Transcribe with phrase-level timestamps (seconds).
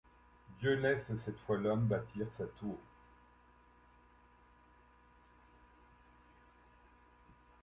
[0.59, 2.75] Dieu laisse cette fois l'homme bâtir sa tour.